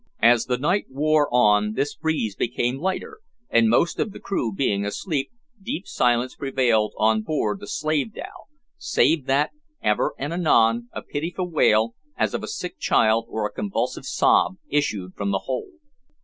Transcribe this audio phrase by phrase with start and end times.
[0.23, 3.19] As the night wore on this breeze became lighter,
[3.51, 5.29] and, most of the crew being asleep,
[5.61, 8.45] deep silence prevailed on board the slave dhow,
[8.79, 13.53] save that, ever and anon, a pitiful wail, as of a sick child, or a
[13.53, 15.73] convulsive sob, issued from the hold.